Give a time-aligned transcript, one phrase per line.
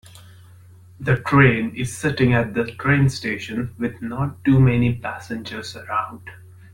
[0.99, 6.27] The train is sitting at the train station with not too many passengers around.